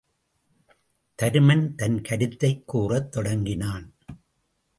தருமன் 1.21 1.75
தன் 1.75 2.01
கருத்தைக் 2.01 2.67
கூறத் 2.67 3.11
தொடங்கினான். 3.11 3.97